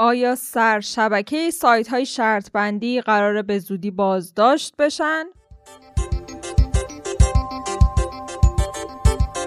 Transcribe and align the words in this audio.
آیا 0.00 0.34
سر 0.34 0.80
شبکه 0.80 1.50
سایت 1.50 1.88
های 1.88 2.06
شرط 2.06 2.50
بندی 2.52 3.00
قرار 3.00 3.42
به 3.42 3.58
زودی 3.58 3.90
بازداشت 3.90 4.74
بشن؟ 4.78 5.24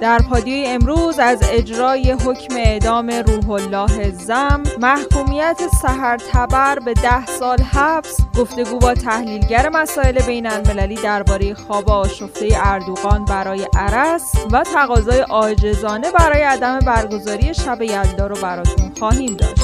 در 0.01 0.19
پادیوی 0.29 0.65
امروز 0.67 1.19
از 1.19 1.39
اجرای 1.51 2.11
حکم 2.11 2.55
اعدام 2.55 3.09
روح 3.09 3.49
الله 3.49 4.11
زم 4.11 4.63
محکومیت 4.79 5.61
سهر 5.81 6.17
تبر 6.17 6.79
به 6.79 6.93
ده 6.93 7.25
سال 7.25 7.61
حبس 7.61 8.17
گفتگو 8.37 8.79
با 8.79 8.93
تحلیلگر 8.93 9.69
مسائل 9.69 10.21
بین 10.21 10.47
المللی 10.47 10.95
درباره 10.95 11.53
خواب 11.53 11.89
آشفته 11.89 12.47
اردوغان 12.55 13.25
برای 13.25 13.67
عرس 13.73 14.31
و 14.51 14.63
تقاضای 14.63 15.19
عاجزانه 15.19 16.11
برای 16.11 16.41
عدم 16.41 16.79
برگزاری 16.79 17.53
شب 17.53 17.81
یلدا 17.81 18.27
رو 18.27 18.35
براتون 18.35 18.91
خواهیم 18.99 19.35
داشت 19.35 19.60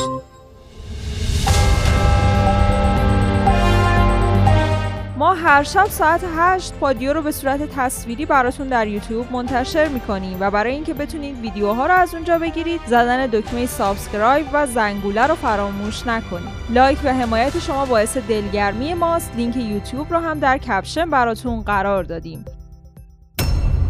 ما 5.17 5.33
هر 5.33 5.63
شب 5.63 5.85
ساعت 5.85 6.21
8 6.37 6.73
پادیو 6.73 7.13
رو 7.13 7.21
به 7.21 7.31
صورت 7.31 7.61
تصویری 7.75 8.25
براتون 8.25 8.67
در 8.67 8.87
یوتیوب 8.87 9.31
منتشر 9.31 9.87
می‌کنیم 9.87 10.37
و 10.39 10.51
برای 10.51 10.73
اینکه 10.73 10.93
بتونید 10.93 11.39
ویدیوها 11.39 11.85
رو 11.85 11.93
از 11.93 12.13
اونجا 12.13 12.39
بگیرید 12.39 12.81
زدن 12.87 13.27
دکمه 13.27 13.65
subscribe 13.65 14.45
و 14.53 14.67
زنگوله 14.67 15.27
رو 15.27 15.35
فراموش 15.35 16.07
نکنید. 16.07 16.49
like 16.69 16.99
و 17.03 17.13
حمایت 17.13 17.59
شما 17.59 17.85
باعث 17.85 18.17
دلگرمی 18.17 18.93
ماست. 18.93 19.31
لینک 19.35 19.55
یوتیوب 19.55 20.13
رو 20.13 20.19
هم 20.19 20.39
در 20.39 20.57
caption 20.57 21.09
براتون 21.09 21.61
قرار 21.61 22.03
دادیم. 22.03 22.45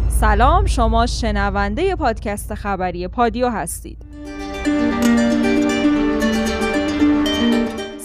سلام 0.08 0.66
شما 0.66 1.06
شنونده 1.06 1.96
پادکست 1.96 2.54
خبری 2.54 3.08
پادیو 3.08 3.48
هستید. 3.48 4.04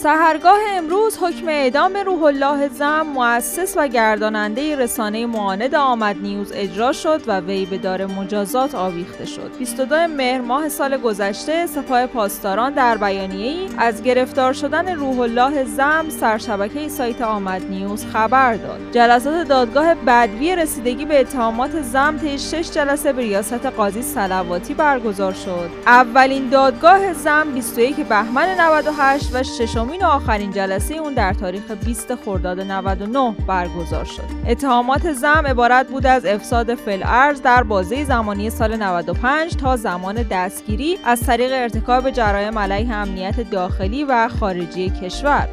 سهرگاه 0.04 0.58
امروز 0.76 1.18
حکم 1.18 1.48
اعدام 1.48 1.96
روح 1.96 2.22
الله 2.22 2.68
زم 2.68 3.02
مؤسس 3.02 3.74
و 3.76 3.88
گرداننده 3.88 4.76
رسانه 4.76 5.26
معاند 5.26 5.74
آمد 5.74 6.16
نیوز 6.22 6.52
اجرا 6.54 6.92
شد 6.92 7.22
و 7.26 7.40
وی 7.40 7.66
به 7.66 7.78
دار 7.78 8.06
مجازات 8.06 8.74
آویخته 8.74 9.24
شد. 9.24 9.58
22 9.58 9.96
مهر 9.96 10.40
ماه 10.40 10.68
سال 10.68 10.96
گذشته 10.96 11.66
سپاه 11.66 12.06
پاسداران 12.06 12.72
در 12.72 12.96
بیانیه 12.96 13.50
ای 13.50 13.68
از 13.78 14.02
گرفتار 14.02 14.52
شدن 14.52 14.94
روح 14.94 15.20
الله 15.20 15.64
زم 15.64 16.04
سرشبکه 16.08 16.88
سایت 16.88 17.22
آمد 17.22 17.62
نیوز 17.70 18.06
خبر 18.06 18.54
داد. 18.54 18.80
جلسات 18.92 19.48
دادگاه 19.48 19.94
بدوی 19.94 20.56
رسیدگی 20.56 21.04
به 21.04 21.20
اتهامات 21.20 21.82
زم 21.82 22.18
طی 22.18 22.38
6 22.38 22.70
جلسه 22.70 23.12
به 23.12 23.22
ریاست 23.22 23.66
قاضی 23.66 24.02
صلواتی 24.02 24.74
برگزار 24.74 25.32
شد. 25.32 25.70
اولین 25.86 26.48
دادگاه 26.48 27.12
زم 27.12 27.46
21 27.54 27.96
بهمن 27.96 28.60
98 28.60 29.34
و 29.34 29.42
ششمین 29.42 29.93
و 30.02 30.06
آخرین 30.06 30.50
جلسه 30.52 30.94
اون 30.94 31.14
در 31.14 31.32
تاریخ 31.32 31.70
20 31.70 32.14
خرداد 32.14 32.60
99 32.60 33.34
برگزار 33.46 34.04
شد. 34.04 34.22
اتهامات 34.48 35.12
زم 35.12 35.42
عبارت 35.46 35.88
بود 35.88 36.06
از 36.06 36.26
افساد 36.26 36.74
فی‌الارض 36.74 37.02
در 37.42 37.62
بازه 37.62 38.04
زمانی 38.04 38.50
سال 38.50 38.76
95 38.76 39.56
تا 39.56 39.76
زمان 39.76 40.22
دستگیری 40.30 40.98
از 41.04 41.20
طریق 41.20 41.50
ارتکاب 41.52 42.10
جرایم 42.10 42.58
علیه 42.58 42.94
امنیت 42.94 43.50
داخلی 43.50 44.04
و 44.04 44.28
خارجی 44.28 44.90
کشور. 44.90 45.48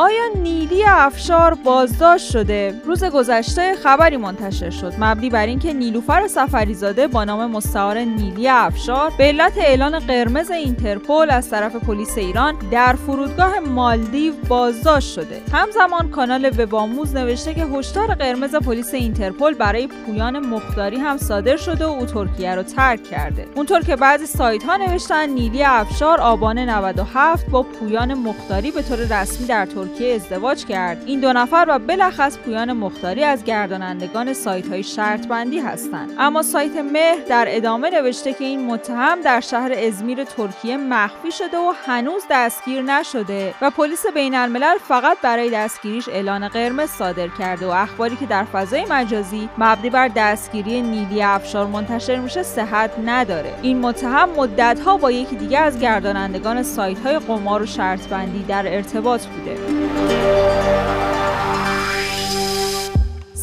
آیا 0.00 0.24
نیلی 0.42 0.84
افشار 0.84 1.54
بازداشت 1.54 2.30
شده؟ 2.30 2.74
روز 2.84 3.04
گذشته 3.04 3.74
خبری 3.74 4.16
منتشر 4.16 4.70
شد. 4.70 4.92
مبنی 4.98 5.30
بر 5.30 5.46
اینکه 5.46 5.72
نیلوفر 5.72 6.28
سفریزاده 6.28 7.06
با 7.06 7.24
نام 7.24 7.50
مستعار 7.50 7.98
نیلی 7.98 8.48
افشار 8.48 9.12
به 9.18 9.24
علت 9.24 9.58
اعلان 9.58 9.98
قرمز 9.98 10.50
اینترپل 10.50 11.30
از 11.30 11.50
طرف 11.50 11.76
پلیس 11.76 12.18
ایران 12.18 12.54
در 12.70 12.92
فرودگاه 13.06 13.58
مالدیو 13.58 14.32
بازداشت 14.48 15.12
شده. 15.12 15.42
همزمان 15.52 16.10
کانال 16.10 16.50
وباموز 16.58 17.14
نوشته 17.14 17.54
که 17.54 17.64
هشدار 17.64 18.14
قرمز 18.14 18.54
پلیس 18.54 18.94
اینترپل 18.94 19.54
برای 19.54 19.86
پویان 19.86 20.38
مختاری 20.38 20.96
هم 20.96 21.18
صادر 21.18 21.56
شده 21.56 21.86
و 21.86 21.90
او 21.90 22.06
ترکیه 22.06 22.54
رو 22.54 22.62
ترک 22.62 23.04
کرده. 23.04 23.46
اونطور 23.54 23.80
که 23.80 23.96
بعضی 23.96 24.26
سایت 24.26 24.62
ها 24.62 24.76
نوشتن 24.76 25.28
نیلی 25.28 25.62
افشار 25.62 26.20
آبان 26.20 26.58
97 26.58 27.46
با 27.46 27.62
پویان 27.62 28.14
مختاری 28.14 28.70
به 28.70 28.82
طور 28.82 28.98
رسمی 28.98 29.46
در 29.46 29.66
ترکیه 29.66 29.89
ترکیه 29.90 30.14
ازدواج 30.14 30.64
کرد. 30.64 31.02
این 31.06 31.20
دو 31.20 31.32
نفر 31.32 31.66
و 31.68 31.78
بلخص 31.78 32.38
پویان 32.38 32.72
مختاری 32.72 33.24
از 33.24 33.44
گردانندگان 33.44 34.32
سایت 34.32 34.68
های 34.68 34.82
شرط 34.82 35.26
بندی 35.26 35.58
هستند. 35.58 36.10
اما 36.18 36.42
سایت 36.42 36.76
مهر 36.76 37.18
در 37.28 37.44
ادامه 37.48 37.90
نوشته 37.90 38.32
که 38.32 38.44
این 38.44 38.66
متهم 38.66 39.20
در 39.20 39.40
شهر 39.40 39.72
ازمیر 39.72 40.24
ترکیه 40.24 40.76
مخفی 40.76 41.32
شده 41.32 41.56
و 41.58 41.72
هنوز 41.86 42.22
دستگیر 42.30 42.82
نشده 42.82 43.54
و 43.62 43.70
پلیس 43.70 44.06
بین 44.14 44.34
الملل 44.34 44.78
فقط 44.88 45.16
برای 45.22 45.50
دستگیریش 45.50 46.08
اعلان 46.08 46.48
قرمز 46.48 46.90
صادر 46.90 47.28
کرده 47.28 47.66
و 47.66 47.70
اخباری 47.70 48.16
که 48.16 48.26
در 48.26 48.44
فضای 48.44 48.84
مجازی 48.90 49.48
مبنی 49.58 49.90
بر 49.90 50.08
دستگیری 50.08 50.82
نیلی 50.82 51.22
افشار 51.22 51.66
منتشر 51.66 52.16
میشه 52.16 52.42
صحت 52.42 52.90
نداره. 53.04 53.54
این 53.62 53.78
متهم 53.78 54.28
مدتها 54.30 54.96
با 54.96 55.10
یکی 55.10 55.36
دیگه 55.36 55.58
از 55.58 55.78
گردانندگان 55.78 56.62
سایت 56.62 56.98
های 56.98 57.18
قمار 57.18 57.62
و 57.62 57.66
شرط 57.66 58.08
بندی 58.08 58.42
در 58.42 58.74
ارتباط 58.74 59.26
بوده. 59.26 59.79
سهر 59.80 60.09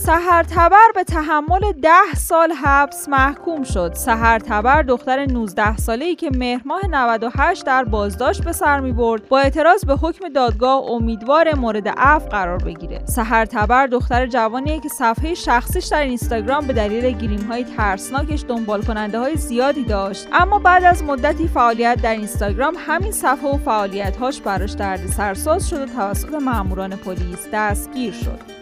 تبر 0.07 0.91
به 0.95 1.03
تحمل 1.03 1.71
ده 1.81 2.13
سال 2.17 2.51
حبس 2.51 3.09
محکوم 3.09 3.63
شد. 3.63 3.93
سهر 3.93 4.39
تبر 4.39 4.81
دختر 4.81 5.25
19 5.25 5.77
ساله 5.77 6.05
ای 6.05 6.15
که 6.15 6.29
مهر 6.35 6.61
ماه 6.65 6.87
98 6.89 7.65
در 7.65 7.83
بازداشت 7.83 8.43
به 8.43 8.51
سر 8.51 8.79
می 8.79 8.91
برد 8.91 9.27
با 9.27 9.39
اعتراض 9.39 9.85
به 9.85 9.93
حکم 9.93 10.29
دادگاه 10.29 10.83
امیدوار 10.83 11.55
مورد 11.55 11.87
عفو 11.87 12.29
قرار 12.29 12.57
بگیره. 12.57 13.05
سهر 13.05 13.45
تبر 13.45 13.87
دختر 13.87 14.27
جوانیه 14.27 14.79
که 14.79 14.89
صفحه 14.89 15.33
شخصیش 15.33 15.85
در 15.85 16.03
اینستاگرام 16.03 16.67
به 16.67 16.73
دلیل 16.73 17.17
گریم 17.17 17.41
های 17.41 17.63
ترسناکش 17.63 18.45
دنبال 18.47 18.81
کننده 18.81 19.19
های 19.19 19.35
زیادی 19.35 19.83
داشت 19.83 20.27
اما 20.33 20.59
بعد 20.59 20.83
از 20.83 21.03
مدتی 21.03 21.47
فعالیت 21.47 22.01
در 22.01 22.11
اینستاگرام 22.11 22.75
همین 22.87 23.11
صفحه 23.11 23.49
و 23.49 23.57
فعالیت 23.57 24.17
هاش 24.17 24.41
براش 24.41 24.71
درد 24.71 25.07
سرساز 25.07 25.69
شد 25.69 25.81
و 25.81 25.85
توسط 25.85 26.33
ماموران 26.33 26.95
پلیس 26.95 27.47
دستگیر 27.53 28.13
شد. 28.13 28.56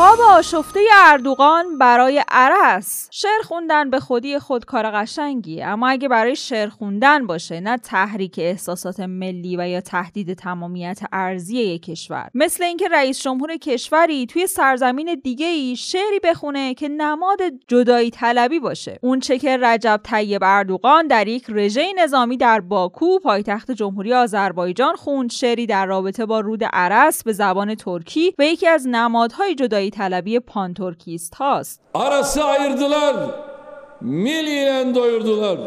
خواب 0.00 0.20
آشفته 0.20 0.80
اردوغان 1.04 1.78
برای 1.78 2.24
ارس. 2.28 3.08
شعر 3.12 3.42
خوندن 3.44 3.90
به 3.90 4.00
خودی 4.00 4.38
خود 4.38 4.64
کار 4.64 4.90
قشنگی 4.90 5.62
اما 5.62 5.88
اگه 5.88 6.08
برای 6.08 6.36
شعر 6.36 6.68
خوندن 6.68 7.26
باشه 7.26 7.60
نه 7.60 7.76
تحریک 7.76 8.34
احساسات 8.38 9.00
ملی 9.00 9.56
و 9.56 9.68
یا 9.68 9.80
تهدید 9.80 10.34
تمامیت 10.34 11.00
ارضی 11.12 11.58
یک 11.58 11.82
کشور. 11.82 12.30
مثل 12.34 12.64
اینکه 12.64 12.88
رئیس 12.88 13.22
جمهور 13.22 13.56
کشوری 13.56 14.26
توی 14.26 14.46
سرزمین 14.46 15.20
دیگه 15.24 15.46
ای 15.46 15.76
شعری 15.76 16.20
بخونه 16.24 16.74
که 16.74 16.88
نماد 16.88 17.38
جدایی 17.68 18.10
طلبی 18.10 18.58
باشه. 18.58 18.98
اون 19.02 19.20
چه 19.20 19.38
که 19.38 19.56
رجب 19.56 20.00
طیب 20.04 20.42
اردوغان 20.44 21.06
در 21.06 21.28
یک 21.28 21.44
رژه 21.48 21.92
نظامی 21.92 22.36
در 22.36 22.60
باکو 22.60 23.18
پایتخت 23.18 23.70
جمهوری 23.70 24.14
آذربایجان 24.14 24.96
خوند 24.96 25.30
شعری 25.32 25.66
در 25.66 25.86
رابطه 25.86 26.26
با 26.26 26.40
رود 26.40 26.64
ارس 26.64 27.24
به 27.24 27.32
زبان 27.32 27.74
ترکی 27.74 28.34
و 28.38 28.42
یکی 28.42 28.68
از 28.68 28.88
نمادهای 28.88 29.54
جدایی 29.54 29.89
طلبی 29.89 30.39
پانتورکیست 30.39 31.35
هاست 31.35 31.81
Arası 31.93 32.43
ayırdılar, 32.43 33.15
mil 34.01 34.47
ile 34.47 34.95
doyurdular. 34.95 35.57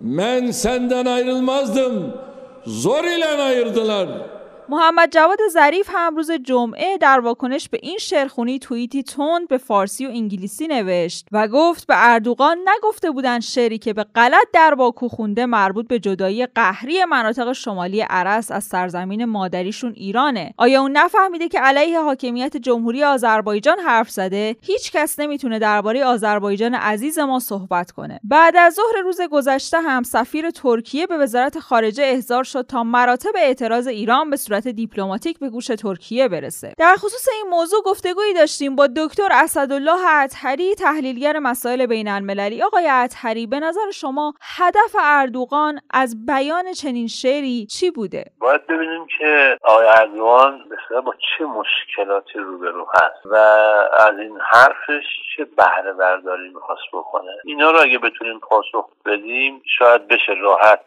Men 0.00 0.50
senden 0.50 1.06
ayrılmazdım, 1.06 2.12
zor 2.66 3.04
ile 3.04 3.42
ayırdılar. 3.42 4.08
محمد 4.69 5.09
جواد 5.11 5.37
ظریف 5.49 5.89
هم 5.93 6.15
روز 6.15 6.31
جمعه 6.31 6.97
در 6.97 7.19
واکنش 7.19 7.69
به 7.69 7.79
این 7.81 7.97
شعرخونی 7.97 8.59
توییتی 8.59 9.03
تند 9.03 9.47
به 9.47 9.57
فارسی 9.57 10.05
و 10.05 10.09
انگلیسی 10.09 10.67
نوشت 10.67 11.27
و 11.31 11.47
گفت 11.47 11.87
به 11.87 11.93
اردوغان 11.97 12.57
نگفته 12.77 13.11
بودن 13.11 13.39
شعری 13.39 13.77
که 13.77 13.93
به 13.93 14.03
غلط 14.03 14.47
در 14.53 14.75
باکو 14.75 15.07
خونده 15.07 15.45
مربوط 15.45 15.87
به 15.87 15.99
جدایی 15.99 16.45
قهری 16.45 17.05
مناطق 17.05 17.53
شمالی 17.53 18.01
عرس 18.01 18.51
از 18.51 18.63
سرزمین 18.63 19.25
مادریشون 19.25 19.93
ایرانه. 19.95 20.53
آیا 20.57 20.81
اون 20.81 20.91
نفهمیده 20.91 21.47
که 21.47 21.59
علیه 21.59 21.99
حاکمیت 21.99 22.57
جمهوری 22.57 23.03
آذربایجان 23.03 23.79
حرف 23.79 24.09
زده؟ 24.09 24.55
هیچ 24.61 24.91
کس 24.91 25.19
نمی‌تونه 25.19 25.59
درباره 25.59 26.05
آذربایجان 26.05 26.73
عزیز 26.73 27.19
ما 27.19 27.39
صحبت 27.39 27.91
کنه. 27.91 28.19
بعد 28.23 28.55
از 28.57 28.73
ظهر 28.73 29.03
روز 29.03 29.21
گذشته 29.31 29.81
هم 29.81 30.03
سفیر 30.03 30.51
ترکیه 30.51 31.07
به 31.07 31.17
وزارت 31.17 31.59
خارجه 31.59 32.03
احضار 32.03 32.43
شد 32.43 32.65
تا 32.67 32.83
مراتب 32.83 33.31
اعتراض 33.35 33.87
ایران 33.87 34.29
به 34.29 34.37
صورت 34.53 34.67
دیپلماتیک 34.67 35.39
به 35.39 35.49
گوش 35.49 35.67
ترکیه 35.67 36.27
برسه. 36.27 36.73
در 36.77 36.95
خصوص 36.95 37.27
این 37.33 37.49
موضوع 37.49 37.81
گفتگویی 37.85 38.33
داشتیم 38.33 38.75
با 38.75 38.87
دکتر 38.87 39.27
اسدالله 39.31 40.21
اطهری 40.23 40.75
تحلیلگر 40.75 41.39
مسائل 41.39 41.85
بین 41.85 42.07
المللی 42.07 42.63
آقای 42.63 42.87
اطهری 42.91 43.47
به 43.47 43.59
نظر 43.59 43.91
شما 43.91 44.33
هدف 44.57 44.95
اردوغان 45.03 45.79
از 45.89 46.25
بیان 46.25 46.73
چنین 46.73 47.07
شعری 47.07 47.65
چی 47.65 47.91
بوده؟ 47.91 48.25
باید 48.39 48.67
ببینیم 48.67 49.05
که 49.19 49.57
آقای 49.63 49.87
اردوغان 49.87 50.59
با 51.05 51.13
چه 51.37 51.45
مشکلاتی 51.45 52.39
روبرو 52.39 52.87
هست 52.93 53.25
و 53.25 53.35
از 53.99 54.19
این 54.19 54.37
حرفش 54.51 55.03
چه 55.37 55.45
بهره 55.45 55.93
برداری 55.93 56.49
می‌خواست 56.49 56.81
بکنه. 56.93 57.31
اینا 57.45 57.71
رو 57.71 57.81
اگه 57.81 57.97
بتونیم 57.99 58.39
پاسخ 58.39 58.89
بدیم 59.05 59.61
شاید 59.65 60.07
بشه 60.07 60.33
راحت 60.41 60.83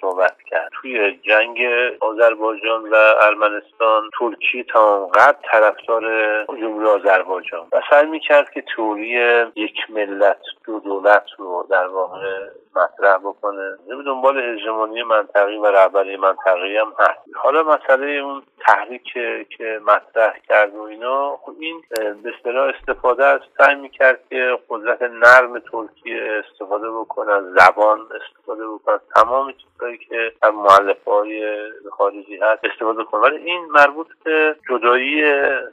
صحبت 0.00 0.36
کرد. 0.50 0.70
توی 0.72 1.18
جنگ 1.22 1.58
آذربایجان 2.00 2.81
و 2.90 2.94
ارمنستان 3.20 4.10
ترکیه 4.18 4.64
تمام 4.64 5.06
قد 5.06 5.36
طرفدار 5.50 6.02
جمهوری 6.44 6.86
آذربایجان. 6.86 7.66
و 7.72 7.80
سعی 7.90 8.06
می‌کرد 8.06 8.50
که 8.50 8.64
توری 8.76 9.10
یک 9.56 9.76
ملت 9.88 10.40
دو 10.64 10.80
دولت 10.80 11.24
رو 11.38 11.66
در 11.70 11.86
واقع 11.86 12.48
مطرح 12.76 13.18
بکنه. 13.18 13.78
نمی 13.88 14.04
دنبال 14.04 14.38
هژمونی 14.38 15.02
منطقی 15.02 15.56
و 15.56 15.66
رهبری 15.66 16.16
منطقی 16.16 16.76
هم 16.76 16.92
هست. 16.98 17.20
حالا 17.34 17.62
مسئله 17.62 18.06
اون 18.06 18.42
تحریک 18.66 19.12
که 19.58 19.80
مطرح 19.86 20.38
کرد 20.48 20.74
و 20.74 20.82
اینا 20.82 21.36
خب 21.36 21.52
این 21.60 21.82
به 22.22 22.32
اصطلاح 22.36 22.72
استفاده 22.74 23.24
از 23.24 23.40
سعی 23.58 23.74
می‌کرد 23.74 24.20
که 24.30 24.58
قدرت 24.68 25.02
نرم 25.02 25.58
ترکیه 25.58 26.42
استفاده 26.44 26.90
بکنه 26.90 27.32
از 27.32 27.44
زبان 27.44 28.00
استفاده 28.00 28.68
بکنه. 28.68 28.98
تمام 29.14 29.52
چیزهایی 29.52 29.98
که 29.98 30.32
در 30.42 30.50
معلف 30.50 31.04
های 31.04 31.56
خارجی 31.90 32.36
هست 32.36 32.64
استفاده 32.72 33.04
کنه 33.04 33.20
ولی 33.20 33.36
این 33.36 33.64
مربوط 33.64 34.06
به 34.24 34.56
جدایی 34.70 35.22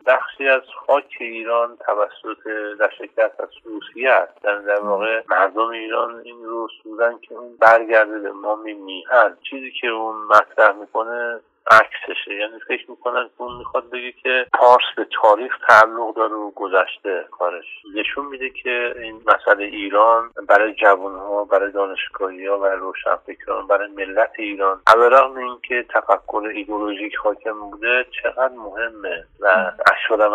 بخشی 0.06 0.48
از 0.48 0.62
خاک 0.88 1.18
ایران 1.20 1.78
توسط 1.78 2.48
در 2.80 2.90
شکست 2.90 3.40
از 3.42 3.50
روسیه 3.64 4.12
است. 4.12 4.44
در 4.44 4.80
واقع 4.80 5.24
مردم 5.30 5.68
ایران 5.68 6.22
این 6.24 6.44
رو 6.44 6.68
سوزن 6.84 7.18
که 7.22 7.36
اون 7.36 7.58
برگرده 7.60 8.20
به 8.20 8.32
ما 8.32 8.56
میهن 8.56 9.38
چیزی 9.50 9.72
که 9.72 9.88
اون 9.88 10.16
مطرح 10.16 10.76
می‌کنه 10.76 11.40
عکسشه 11.70 12.34
یعنی 12.34 12.60
فکر 12.68 12.92
می‌کنن 12.92 13.30
که 13.38 13.42
اون 13.44 13.58
می‌خواد 13.58 13.90
بگه 13.90 14.12
که 14.12 14.46
پارس 14.54 14.84
به 14.98 15.08
تاریخ 15.22 15.58
تعلق 15.68 16.16
داره 16.16 16.34
و 16.34 16.52
گذشته 16.52 17.28
کارش. 17.32 17.66
نشون 17.96 18.26
میده 18.26 18.50
که 18.50 18.94
این 19.00 19.22
مسئله 19.28 19.64
ایران 19.64 20.32
برای 20.50 20.74
جوان 20.74 21.16
ها 21.16 21.44
برای 21.44 21.72
دانشگاهی 21.72 22.46
ها 22.46 22.58
برای 22.58 22.80
روشنفکران 22.80 23.68
برای 23.68 23.88
ملت 23.88 24.32
ایران 24.38 24.82
علیرغم 24.88 25.38
اینکه 25.38 25.86
تفکر 25.90 26.52
ایدولوژیک 26.56 27.16
حاکم 27.16 27.60
بوده 27.60 28.06
چقدر 28.24 28.54
مهمه. 28.56 29.26
و 29.40 29.72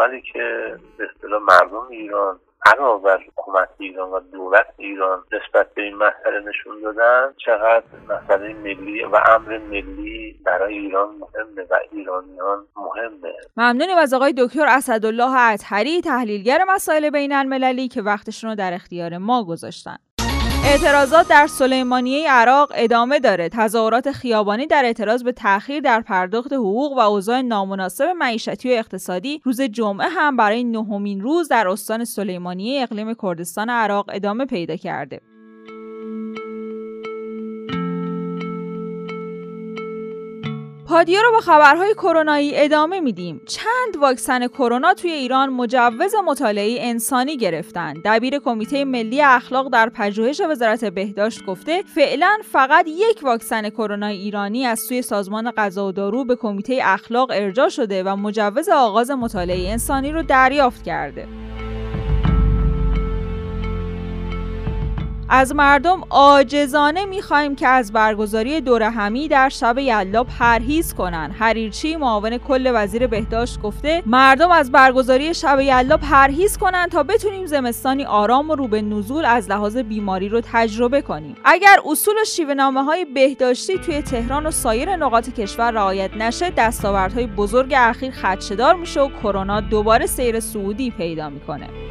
عملی 0.05 0.23
که 0.23 0.77
به 0.99 1.09
اصطلاح 1.15 1.43
مردم 1.43 1.87
ایران 1.91 2.41
علاوه 2.67 3.17
حکومت 3.27 3.69
ایران 3.79 4.11
و 4.11 4.21
دولت 4.21 4.67
ایران 4.77 5.25
نسبت 5.33 5.75
به 5.75 5.83
این 5.83 5.95
مسئله 5.95 6.41
نشون 6.49 6.81
دادن 6.83 7.35
چقدر 7.47 7.85
مسئله 8.09 8.55
ملی 8.55 9.05
و 9.05 9.17
امر 9.17 9.59
ملی 9.59 10.41
برای 10.47 10.79
ایران 10.79 11.09
مهمه 11.09 11.63
و 11.71 11.79
ایرانیان 11.93 12.67
مهمه. 12.77 13.33
ممنونیم 13.57 13.99
از 13.99 14.15
آقای 14.15 14.35
دکتر 14.39 14.67
اسدالله 14.69 15.41
اطهری 15.53 16.01
تحلیلگر 16.01 16.65
مسائل 16.69 17.11
بین 17.11 17.33
المللی 17.33 17.89
که 17.89 18.03
وقتشون 18.03 18.51
رو 18.51 18.57
در 18.57 18.75
اختیار 18.75 19.19
ما 19.19 19.45
گذاشتن. 19.45 19.97
اعتراضات 20.67 21.29
در 21.29 21.47
سلیمانیه 21.47 22.31
عراق 22.31 22.73
ادامه 22.75 23.21
داره. 23.21 23.49
تظاهرات 23.49 24.13
خیابانی 24.13 24.67
در 24.67 24.85
اعتراض 24.85 25.23
به 25.23 25.33
تأخیر 25.33 25.81
در 25.81 26.01
پرداخت 26.01 26.53
حقوق 26.53 26.93
و 26.93 27.01
اوضاع 27.01 27.41
نامناسب 27.41 28.05
معیشتی 28.05 28.71
و 28.71 28.73
اقتصادی 28.73 29.41
روز 29.45 29.61
جمعه 29.61 30.09
هم 30.09 30.37
برای 30.37 30.65
نهمین 30.65 31.21
روز 31.21 31.49
در 31.49 31.69
استان 31.69 32.05
سلیمانیه 32.05 32.83
اقلیم 32.83 33.15
کردستان 33.23 33.71
عراق 33.71 34.11
ادامه 34.13 34.47
پیدا 34.47 34.77
کرده. 34.77 35.21
پادیا 40.95 41.21
رو 41.21 41.33
با 41.33 41.41
خبرهای 41.41 41.95
کرونایی 41.95 42.53
ادامه 42.55 43.01
میدیم. 43.01 43.41
چند 43.47 43.97
واکسن 44.01 44.49
کرونا 44.49 44.95
توی 44.95 45.11
ایران 45.11 45.49
مجوز 45.49 46.15
مطالعه 46.27 46.79
انسانی 46.81 47.37
گرفتن. 47.37 47.95
دبیر 48.05 48.39
کمیته 48.39 48.85
ملی 48.85 49.23
اخلاق 49.23 49.69
در 49.69 49.89
پژوهش 49.89 50.41
وزارت 50.41 50.85
بهداشت 50.85 51.47
گفته 51.47 51.83
فعلا 51.95 52.39
فقط 52.53 52.87
یک 52.89 53.21
واکسن 53.23 53.71
کرونا 53.71 54.07
ایرانی 54.07 54.67
از 54.67 54.81
سوی 54.81 55.03
سازمان 55.03 55.51
غذا 55.51 55.87
و 55.87 55.93
دارو 55.93 56.25
به 56.25 56.37
کمیته 56.37 56.79
اخلاق 56.83 57.31
ارجاع 57.35 57.69
شده 57.69 58.03
و 58.03 58.17
مجوز 58.17 58.69
آغاز 58.69 59.11
مطالعه 59.11 59.71
انسانی 59.71 60.13
رو 60.13 60.23
دریافت 60.23 60.85
کرده. 60.85 61.29
از 65.35 65.55
مردم 65.55 66.01
عاجزانه 66.11 67.05
می‌خواهیم 67.05 67.55
که 67.55 67.69
از 67.69 67.93
برگزاری 67.93 68.61
دور 68.61 68.83
همی 68.83 69.29
در 69.29 69.49
شب 69.49 69.79
یلا 69.79 70.25
پرهیز 70.25 70.95
کنند 70.95 71.35
حریرچی 71.39 71.97
معاون 71.97 72.39
کل 72.39 72.73
وزیر 72.75 73.07
بهداشت 73.07 73.61
گفته 73.61 74.03
مردم 74.07 74.51
از 74.51 74.73
برگزاری 74.73 75.35
شب 75.35 75.61
یلا 75.61 75.97
پرهیز 75.97 76.59
کنند 76.59 76.91
تا 76.91 77.03
بتونیم 77.03 77.47
زمستانی 77.47 78.05
آرام 78.05 78.51
و 78.51 78.55
رو 78.55 78.69
به 78.69 78.83
نزول 78.83 79.25
از 79.25 79.51
لحاظ 79.51 79.77
بیماری 79.77 80.29
رو 80.29 80.41
تجربه 80.53 81.03
کنیم. 81.03 81.37
اگر 81.45 81.77
اصول 81.87 82.15
و 82.23 82.25
شیوه 82.25 82.55
نامه 82.55 82.83
های 82.85 83.05
بهداشتی 83.05 83.79
توی 83.79 84.03
تهران 84.03 84.47
و 84.47 84.51
سایر 84.51 84.97
نقاط 84.97 85.31
کشور 85.31 85.71
رعایت 85.71 86.17
نشه 86.17 86.51
دستاوردهای 86.51 87.27
بزرگ 87.27 87.75
اخیر 87.77 88.11
خدشه‌دار 88.11 88.75
میشه 88.75 89.01
و 89.01 89.09
کرونا 89.23 89.61
دوباره 89.61 90.07
سیر 90.07 90.41
صعودی 90.41 90.91
پیدا 90.91 91.29
می‌کنه. 91.31 91.84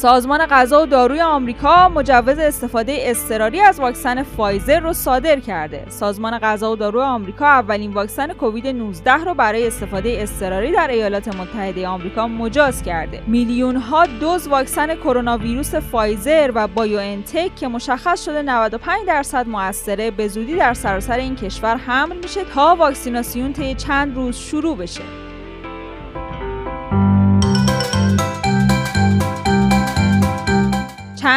سازمان 0.00 0.46
غذا 0.46 0.82
و 0.82 0.86
داروی 0.86 1.20
آمریکا 1.20 1.88
مجوز 1.88 2.38
استفاده 2.38 2.98
اضطراری 3.00 3.60
از 3.60 3.80
واکسن 3.80 4.22
فایزر 4.22 4.80
رو 4.80 4.92
صادر 4.92 5.40
کرده. 5.40 5.84
سازمان 5.88 6.38
غذا 6.38 6.72
و 6.72 6.76
داروی 6.76 7.02
آمریکا 7.02 7.46
اولین 7.46 7.92
واکسن 7.92 8.32
کووید 8.32 8.66
19 8.66 9.12
رو 9.12 9.34
برای 9.34 9.66
استفاده 9.66 10.16
اضطراری 10.20 10.72
در 10.72 10.88
ایالات 10.88 11.36
متحده 11.36 11.88
آمریکا 11.88 12.28
مجاز 12.28 12.82
کرده. 12.82 13.22
میلیون 13.26 13.76
ها 13.76 14.06
دوز 14.06 14.48
واکسن 14.48 14.94
کرونا 14.94 15.38
ویروس 15.38 15.74
فایزر 15.74 16.52
و 16.54 16.68
بایو 16.68 16.98
انتک 16.98 17.56
که 17.56 17.68
مشخص 17.68 18.24
شده 18.24 18.42
95 18.42 19.06
درصد 19.06 19.48
موثره 19.48 20.10
به 20.10 20.28
زودی 20.28 20.56
در 20.56 20.74
سراسر 20.74 21.18
این 21.18 21.36
کشور 21.36 21.76
حمل 21.76 22.16
میشه 22.16 22.44
تا 22.44 22.76
واکسیناسیون 22.76 23.52
طی 23.52 23.74
چند 23.74 24.16
روز 24.16 24.36
شروع 24.36 24.76
بشه. 24.76 25.29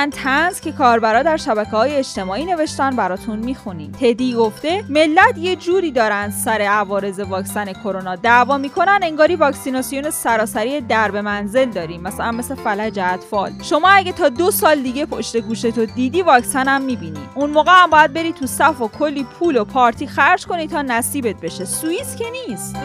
چند 0.04 0.14
تنز 0.14 0.60
که 0.60 0.72
کاربرا 0.72 1.24
در 1.24 1.38
شبکه 1.38 1.72
های 1.72 1.96
اجتماعی 1.96 2.46
نوشتن 2.46 2.96
براتون 2.96 3.40
می‌خونیم. 3.40 3.92
تدی 3.92 4.34
گفته 4.34 4.84
ملت 4.90 5.38
یه 5.38 5.56
جوری 5.56 5.92
دارن 5.92 6.32
سر 6.32 6.62
عوارض 6.62 7.20
واکسن 7.20 7.74
کرونا 7.74 8.16
دعوا 8.16 8.58
می‌کنن 8.58 9.00
انگاری 9.04 9.36
واکسیناسیون 9.36 10.10
سراسری 10.10 10.82
درب 10.82 11.18
منزل 11.18 11.66
داریم 11.66 12.02
مثلا 12.02 12.32
مثل 12.32 12.56
فلج 12.56 13.00
اطفال. 13.00 13.52
شما 13.62 13.90
اگه 13.90 14.12
تا 14.12 14.30
دو 14.30 14.52
سال 14.52 14.82
دیگه 14.82 15.06
پشت 15.06 15.38
گوشتو 15.38 15.86
دیدی 15.86 16.22
واکسن 16.22 16.68
هم 16.68 16.82
می‌بینی. 16.82 17.30
اون 17.36 17.50
موقع 17.50 17.72
هم 17.72 17.90
باید 17.90 18.14
بری 18.14 18.34
تو 18.34 18.48
صف 18.48 18.82
و 18.82 18.88
کلی 18.88 19.24
پول 19.24 19.58
و 19.58 19.66
پارتی 19.66 20.08
خرج 20.08 20.46
کنی 20.46 20.68
تا 20.68 20.82
نصیبت 20.82 21.36
بشه. 21.42 21.66
سوئیس 21.66 22.16
که 22.16 22.26
نیست. 22.48 22.76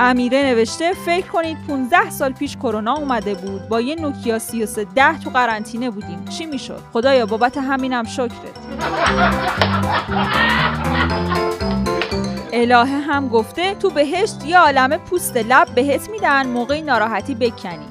امیره 0.00 0.42
نوشته 0.42 0.92
فکر 0.92 1.26
کنید 1.26 1.56
15 1.66 2.10
سال 2.10 2.32
پیش 2.32 2.56
کرونا 2.56 2.94
اومده 2.94 3.34
بود. 3.34 3.68
با 3.68 3.80
یه 3.80 3.94
نوکیا 3.94 4.38
3310 4.38 5.18
تو 5.18 5.30
قرنطینه 5.30 5.90
بودیم. 5.90 6.24
چی 6.24 6.46
می‌شد؟ 6.46 6.82
خدایا 6.92 7.26
بابت 7.26 7.58
همینم 7.58 8.04
شکرت. 8.04 8.58
الهه 12.52 13.00
هم 13.00 13.28
گفته 13.28 13.74
تو 13.74 13.90
بهشت 13.90 14.44
یه 14.46 14.58
عالمه 14.58 14.98
پوست 14.98 15.36
لب 15.36 15.68
بهت 15.74 16.10
میدن 16.10 16.46
موقع 16.46 16.80
ناراحتی 16.80 17.34
بکنی. 17.34 17.86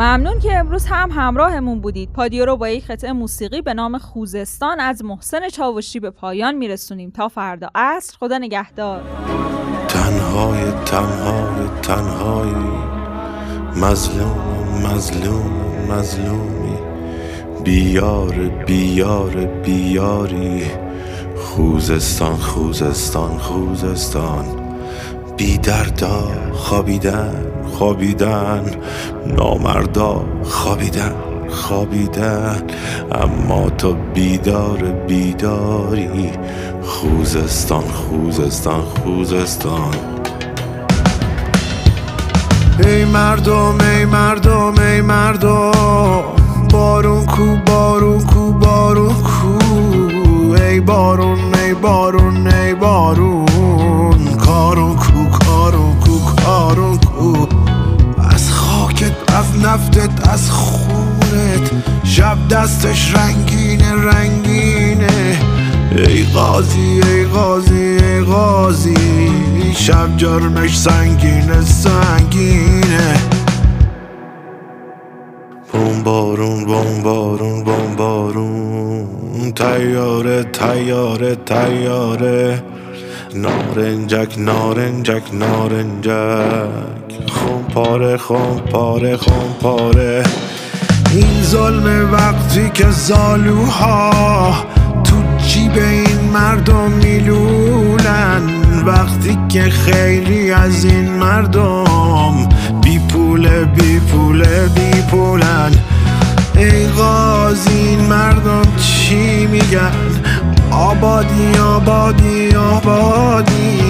ممنون 0.00 0.38
که 0.38 0.58
امروز 0.58 0.86
هم 0.86 1.10
همراهمون 1.10 1.80
بودید. 1.80 2.12
پادیو 2.12 2.44
رو 2.44 2.56
با 2.56 2.68
یک 2.68 2.86
قطعه 2.86 3.12
موسیقی 3.12 3.62
به 3.62 3.74
نام 3.74 3.98
خوزستان 3.98 4.80
از 4.80 5.04
محسن 5.04 5.48
چاوشی 5.48 6.00
به 6.00 6.10
پایان 6.10 6.54
میرسونیم. 6.54 7.10
تا 7.10 7.28
فردا 7.28 7.70
عصر 7.74 8.16
خدا 8.18 8.38
نگهدار. 8.38 9.02
تنهای 9.88 10.70
تنهای 10.84 11.68
تنهای 11.82 12.50
مظلوم 13.76 14.82
مظلوم 14.86 15.52
مظلومی. 15.90 16.78
بیار 17.64 18.34
بیار 18.66 19.46
بیاری. 19.46 20.62
خوزستان 21.36 22.36
خوزستان 22.36 23.38
خوزستان. 23.38 24.44
بی 25.36 25.58
دردا 25.58 26.52
خوابیدن. 26.52 27.49
خوابیدن 27.80 28.64
نامردا 29.26 30.24
خوابیدن 30.44 31.12
خوابیدن. 31.48 32.62
اما 33.12 33.70
تو 33.70 33.96
بیدار 34.14 34.78
بیداری 35.08 36.30
خوزستان 36.82 37.82
خوزستان 37.82 38.82
خوزستان. 38.82 39.94
ای 42.84 43.04
مردم 43.04 43.78
ای 43.80 44.04
مردم 44.04 44.74
ای 44.78 45.00
مردم 45.00 45.72
بارون 46.72 47.26
کو 47.26 47.56
بارون 47.66 48.20
کو 48.20 48.52
بارون 48.52 49.14
کو. 49.14 49.58
ای 50.54 50.80
بارون 50.80 51.54
ای 51.54 51.74
بارون 51.74 52.46
ای 52.46 52.74
بارون. 52.74 53.49
خاکت 59.70 60.28
از 60.28 60.50
خونت. 60.50 61.70
شب 62.04 62.36
دستش 62.50 63.14
رنگینه 63.14 63.92
رنگینه. 63.94 65.38
ای 65.96 66.24
قاضی 66.24 67.00
ای 67.06 67.24
قاضی 67.24 67.74
ای 67.74 68.20
قاضی. 68.20 68.94
شب 69.74 70.16
جرمش 70.16 70.78
سنگینه 70.78 71.60
سنگینه. 71.60 73.20
بوم 75.72 76.02
بارون 76.02 76.64
بوم 76.64 77.02
بارون 77.02 77.64
بوم 77.64 77.96
بارون. 77.96 79.52
تیاره 79.52 80.44
تیاره 80.44 81.34
تیاره. 81.34 82.62
نارنجک 83.34 84.34
نارنجک 84.38 85.22
نارنجک. 85.32 86.99
پاره 87.74 88.16
خون 88.16 88.58
پاره 88.72 89.16
خون 89.16 89.54
پاره. 89.60 90.22
این 91.12 91.42
ظلم 91.42 92.12
وقتی 92.12 92.70
که 92.74 92.90
زالوها 92.90 94.10
تو 95.04 95.16
جیب 95.46 95.72
این 95.76 96.20
مردم 96.32 96.90
میلولن 96.90 98.42
وقتی 98.86 99.38
که 99.48 99.62
خیلی 99.62 100.50
از 100.50 100.84
این 100.84 101.10
مردم 101.10 102.48
بی 102.82 102.98
پوله 102.98 103.64
بی 103.64 104.00
پوله 104.00 104.68
بی 104.74 105.02
پولن. 105.10 105.70
ای 106.56 106.86
غازی 106.86 107.70
این 107.70 108.00
مردم 108.00 108.62
چی 108.76 109.46
میگن؟ 109.46 110.09
آبادی 110.70 111.58
آبادی 111.58 112.56
آبادی. 112.56 113.80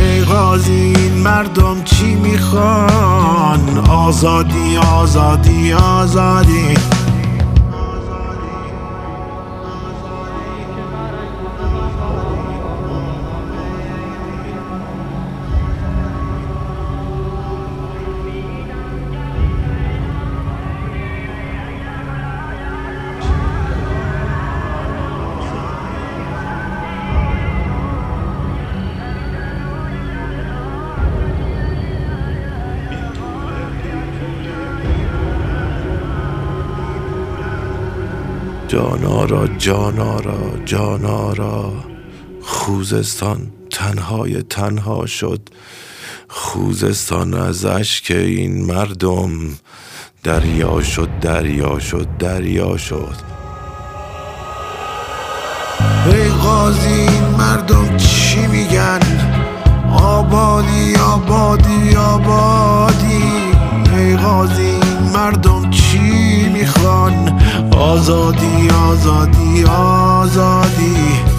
ای 0.00 0.24
غازی 0.24 0.72
این 0.72 1.14
مردم 1.14 1.82
چی 1.84 2.14
می‌خوان؟ 2.14 3.78
آزادی 3.90 4.76
آزادی 4.76 5.72
آزادی. 5.72 6.74
جانارا 38.74 39.46
جانارا 39.46 40.58
جانارا 40.64 41.72
خوزستان 42.42 43.38
تنهای 43.70 44.42
تنها 44.42 45.06
شد. 45.06 45.40
خوزستان 46.28 47.34
از 47.34 47.64
اشک 47.64 48.10
این 48.10 48.66
مردم. 48.66 49.30
دریا 50.22 50.82
شد 50.82 51.08
دریا 51.20 51.78
شد 51.78 52.08
دریا 52.18 52.76
شد. 52.76 53.16
ای 56.06 56.28
قاضی 56.28 56.88
این 56.88 57.24
مردم 57.38 57.96
چی 57.96 58.46
میگن؟ 58.46 59.00
آبادی 60.02 60.94
آبادی 60.96 61.96
آبادی 61.96 62.63
آزادی 67.74 68.70
آزادی 68.70 69.64
آزادی. 69.64 71.33